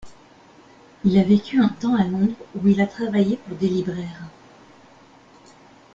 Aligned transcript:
Il 1.05 1.19
a 1.19 1.23
vécu 1.23 1.61
un 1.61 1.69
temps 1.69 1.93
à 1.93 2.03
Londres, 2.07 2.33
où 2.55 2.67
il 2.67 2.81
a 2.81 2.87
travaillé 2.87 3.37
pour 3.37 3.55
des 3.57 3.69
libraires. 3.69 4.23